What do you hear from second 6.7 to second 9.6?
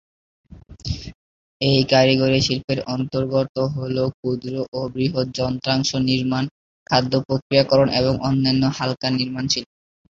খাদ্য প্রক্রিয়াকরণ এবং অন্যান্য হালকা নির্মাণ